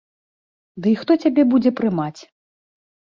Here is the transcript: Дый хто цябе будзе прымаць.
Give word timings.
Дый 0.85 0.95
хто 1.01 1.17
цябе 1.23 1.43
будзе 1.51 1.71
прымаць. 1.81 2.21